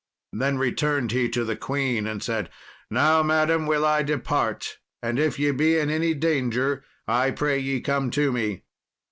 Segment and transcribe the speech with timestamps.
[0.33, 2.49] Then returned he to the queen, and said,
[2.89, 7.81] "Now, madam, will I depart, and if ye be in any danger I pray ye
[7.81, 8.63] come to me."